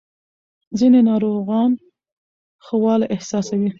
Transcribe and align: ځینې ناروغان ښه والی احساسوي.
ځینې 0.77 0.99
ناروغان 1.09 1.71
ښه 2.65 2.75
والی 2.83 3.05
احساسوي. 3.15 3.69